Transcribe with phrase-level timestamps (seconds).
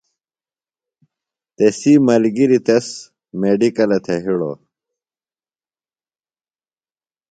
[1.55, 2.87] تسی ملگِریۡ تس
[3.39, 4.57] میڈِکلہ تھےۡ ہِڑوۡ۔